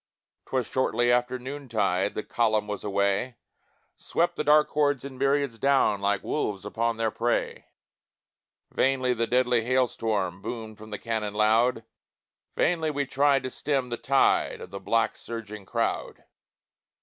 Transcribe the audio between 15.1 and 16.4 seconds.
surging crowd.